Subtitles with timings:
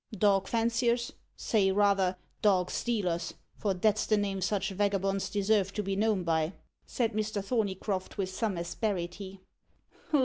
[0.17, 5.95] "Dog fanciers say, rather, dog stealers; for that's the name such vagabonds deserve to be
[5.95, 6.53] known by,"
[6.87, 7.45] said Mr.
[7.45, 9.41] Thorneycroft with some asperity.